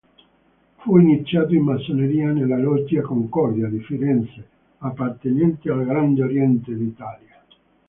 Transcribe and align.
Fu 0.77 0.97
iniziato 0.97 1.53
in 1.53 1.61
Massoneria 1.61 2.31
nella 2.31 2.57
Loggia 2.57 3.03
"Concordia" 3.03 3.67
di 3.67 3.77
Firenze, 3.81 4.47
appartenente 4.79 5.69
al 5.69 5.85
Grande 5.85 6.23
Oriente 6.23 6.75
d'Italia. 6.75 7.43